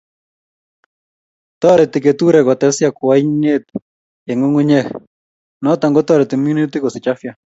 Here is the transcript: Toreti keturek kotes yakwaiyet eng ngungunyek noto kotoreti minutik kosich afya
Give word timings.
Toreti 1.61 1.97
keturek 2.05 2.45
kotes 2.47 2.75
yakwaiyet 2.85 3.65
eng 4.29 4.37
ngungunyek 4.39 4.87
noto 5.63 5.85
kotoreti 5.95 6.35
minutik 6.45 6.81
kosich 6.83 7.11
afya 7.13 7.31